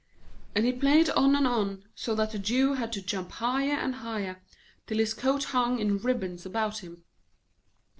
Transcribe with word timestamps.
And 0.55 0.65
he 0.65 0.71
played 0.73 1.11
on 1.11 1.35
and 1.35 1.45
on, 1.45 1.83
so 1.93 2.15
that 2.15 2.31
the 2.31 2.39
Jew 2.39 2.73
had 2.73 2.91
to 2.93 3.03
jump 3.03 3.33
higher 3.33 3.75
and 3.75 3.93
higher, 3.93 4.41
till 4.87 4.97
his 4.97 5.13
coat 5.13 5.43
hung 5.53 5.77
in 5.77 5.99
ribbons 5.99 6.43
about 6.43 6.79
him. 6.79 7.03